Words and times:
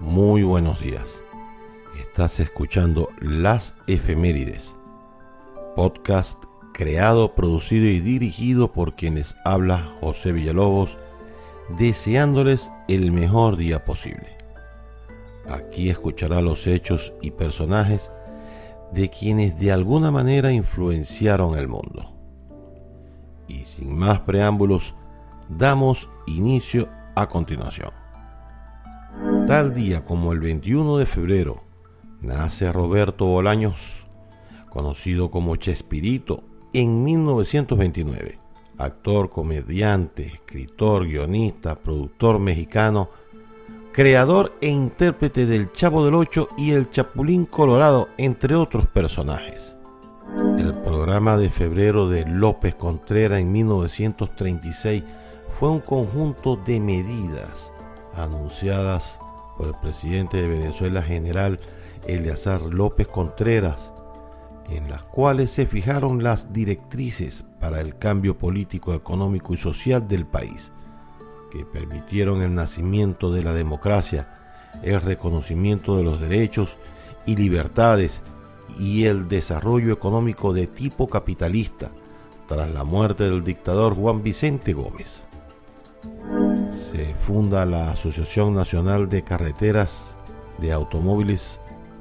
Muy 0.00 0.42
buenos 0.44 0.80
días. 0.80 1.22
Estás 2.00 2.40
escuchando 2.40 3.10
Las 3.20 3.76
Efemérides, 3.86 4.74
podcast 5.76 6.42
creado, 6.72 7.34
producido 7.34 7.84
y 7.84 8.00
dirigido 8.00 8.72
por 8.72 8.96
quienes 8.96 9.36
habla 9.44 9.92
José 10.00 10.32
Villalobos, 10.32 10.96
deseándoles 11.76 12.72
el 12.88 13.12
mejor 13.12 13.58
día 13.58 13.84
posible. 13.84 14.38
Aquí 15.50 15.90
escuchará 15.90 16.40
los 16.40 16.66
hechos 16.66 17.12
y 17.20 17.32
personajes 17.32 18.10
de 18.94 19.10
quienes 19.10 19.60
de 19.60 19.70
alguna 19.70 20.10
manera 20.10 20.50
influenciaron 20.50 21.58
el 21.58 21.68
mundo. 21.68 22.10
Y 23.48 23.66
sin 23.66 23.98
más 23.98 24.20
preámbulos, 24.20 24.94
damos 25.50 26.08
inicio 26.26 26.88
a 27.14 27.28
continuación. 27.28 27.99
Tal 29.50 29.74
día 29.74 30.04
como 30.04 30.32
el 30.32 30.38
21 30.38 30.98
de 30.98 31.06
febrero 31.06 31.64
nace 32.20 32.70
Roberto 32.70 33.26
Bolaños, 33.26 34.06
conocido 34.68 35.32
como 35.32 35.56
Chespirito, 35.56 36.44
en 36.72 37.02
1929. 37.02 38.38
Actor, 38.78 39.28
comediante, 39.28 40.24
escritor, 40.24 41.04
guionista, 41.04 41.74
productor 41.74 42.38
mexicano, 42.38 43.10
creador 43.90 44.52
e 44.60 44.68
intérprete 44.68 45.46
del 45.46 45.72
Chavo 45.72 46.04
del 46.04 46.14
Ocho 46.14 46.50
y 46.56 46.70
el 46.70 46.88
Chapulín 46.88 47.44
Colorado, 47.44 48.06
entre 48.18 48.54
otros 48.54 48.86
personajes. 48.86 49.76
El 50.60 50.74
programa 50.74 51.36
de 51.36 51.50
febrero 51.50 52.08
de 52.08 52.24
López 52.24 52.76
Contreras 52.76 53.40
en 53.40 53.50
1936 53.50 55.02
fue 55.48 55.70
un 55.70 55.80
conjunto 55.80 56.54
de 56.54 56.78
medidas 56.78 57.72
anunciadas 58.14 59.18
por 59.60 59.68
el 59.68 59.74
presidente 59.74 60.40
de 60.40 60.48
Venezuela, 60.48 61.02
general 61.02 61.60
Eleazar 62.06 62.62
López 62.62 63.08
Contreras, 63.08 63.92
en 64.70 64.88
las 64.88 65.02
cuales 65.02 65.50
se 65.50 65.66
fijaron 65.66 66.22
las 66.22 66.54
directrices 66.54 67.44
para 67.60 67.82
el 67.82 67.98
cambio 67.98 68.38
político, 68.38 68.94
económico 68.94 69.52
y 69.52 69.58
social 69.58 70.08
del 70.08 70.24
país, 70.24 70.72
que 71.52 71.66
permitieron 71.66 72.40
el 72.40 72.54
nacimiento 72.54 73.30
de 73.30 73.42
la 73.42 73.52
democracia, 73.52 74.30
el 74.82 74.98
reconocimiento 75.02 75.98
de 75.98 76.04
los 76.04 76.18
derechos 76.18 76.78
y 77.26 77.36
libertades 77.36 78.22
y 78.78 79.04
el 79.04 79.28
desarrollo 79.28 79.92
económico 79.92 80.54
de 80.54 80.68
tipo 80.68 81.06
capitalista 81.06 81.90
tras 82.46 82.70
la 82.70 82.84
muerte 82.84 83.24
del 83.24 83.44
dictador 83.44 83.94
Juan 83.94 84.22
Vicente 84.22 84.72
Gómez 84.72 85.26
se 86.80 87.14
funda 87.14 87.66
la 87.66 87.90
Asociación 87.90 88.54
Nacional 88.54 89.08
de 89.08 89.22
Carreteras 89.22 90.16
de 90.58 90.72
Automóviles 90.72 91.60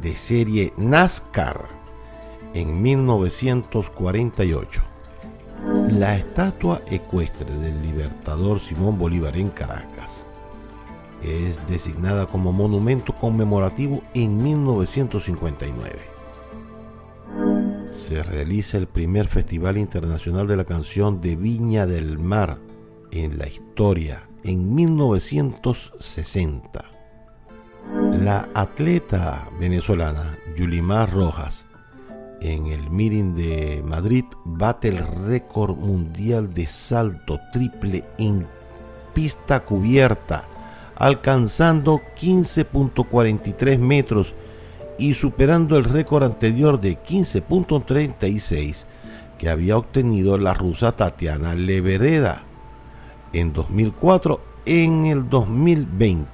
de 0.00 0.14
serie 0.14 0.72
NASCAR 0.76 1.66
en 2.54 2.80
1948. 2.80 4.82
La 5.90 6.16
estatua 6.16 6.82
ecuestre 6.88 7.52
del 7.52 7.82
libertador 7.82 8.60
Simón 8.60 8.96
Bolívar 8.96 9.36
en 9.36 9.48
Caracas 9.48 10.24
es 11.22 11.66
designada 11.66 12.26
como 12.26 12.52
monumento 12.52 13.12
conmemorativo 13.14 14.02
en 14.14 14.40
1959. 14.40 15.98
Se 17.88 18.22
realiza 18.22 18.78
el 18.78 18.86
primer 18.86 19.26
Festival 19.26 19.76
Internacional 19.76 20.46
de 20.46 20.56
la 20.56 20.64
Canción 20.64 21.20
de 21.20 21.34
Viña 21.34 21.86
del 21.86 22.20
Mar 22.20 22.58
en 23.10 23.36
la 23.36 23.48
historia 23.48 24.29
en 24.44 24.74
1960. 24.74 26.84
La 28.22 28.48
atleta 28.54 29.48
venezolana 29.58 30.38
Yulimar 30.56 31.12
Rojas 31.12 31.66
en 32.40 32.66
el 32.66 32.90
meeting 32.90 33.34
de 33.34 33.82
Madrid 33.84 34.24
bate 34.44 34.88
el 34.88 34.98
récord 35.26 35.76
mundial 35.76 36.54
de 36.54 36.66
salto 36.66 37.40
triple 37.52 38.04
en 38.18 38.46
pista 39.12 39.60
cubierta, 39.60 40.44
alcanzando 40.96 42.00
15.43 42.18 43.78
metros 43.78 44.34
y 44.98 45.14
superando 45.14 45.76
el 45.76 45.84
récord 45.84 46.24
anterior 46.24 46.80
de 46.80 46.98
15.36 46.98 48.86
que 49.38 49.48
había 49.48 49.76
obtenido 49.76 50.38
la 50.38 50.54
rusa 50.54 50.92
Tatiana 50.92 51.54
Levereda 51.54 52.44
en 53.32 53.52
2004 53.52 54.40
en 54.66 55.06
el 55.06 55.28
2020. 55.28 56.28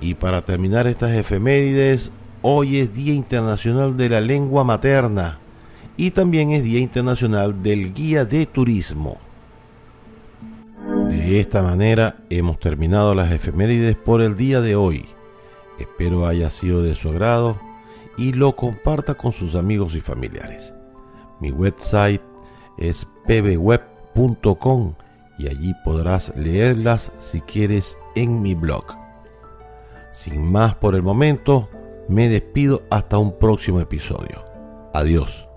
Y 0.00 0.14
para 0.14 0.44
terminar 0.44 0.86
estas 0.86 1.12
efemérides, 1.12 2.12
hoy 2.42 2.78
es 2.78 2.92
Día 2.92 3.14
Internacional 3.14 3.96
de 3.96 4.08
la 4.08 4.20
Lengua 4.20 4.64
Materna 4.64 5.38
y 5.96 6.10
también 6.10 6.50
es 6.50 6.64
Día 6.64 6.80
Internacional 6.80 7.62
del 7.62 7.92
Guía 7.94 8.24
de 8.24 8.46
Turismo. 8.46 9.18
De 11.08 11.38
esta 11.38 11.62
manera 11.62 12.16
hemos 12.30 12.58
terminado 12.58 13.14
las 13.14 13.30
efemérides 13.30 13.96
por 13.96 14.22
el 14.22 14.36
día 14.36 14.60
de 14.60 14.74
hoy. 14.74 15.06
Espero 15.78 16.26
haya 16.26 16.50
sido 16.50 16.82
de 16.82 16.94
su 16.94 17.10
agrado 17.10 17.60
y 18.18 18.32
lo 18.32 18.56
comparta 18.56 19.14
con 19.14 19.32
sus 19.32 19.54
amigos 19.54 19.94
y 19.94 20.00
familiares. 20.00 20.74
Mi 21.40 21.50
website 21.50 22.22
es 22.76 23.06
pbweb 23.26 23.91
y 25.38 25.48
allí 25.48 25.74
podrás 25.84 26.32
leerlas 26.36 27.12
si 27.18 27.40
quieres 27.40 27.96
en 28.14 28.42
mi 28.42 28.54
blog. 28.54 28.84
Sin 30.12 30.50
más 30.50 30.74
por 30.74 30.94
el 30.94 31.02
momento, 31.02 31.68
me 32.08 32.28
despido 32.28 32.82
hasta 32.90 33.18
un 33.18 33.38
próximo 33.38 33.80
episodio. 33.80 34.44
Adiós. 34.92 35.51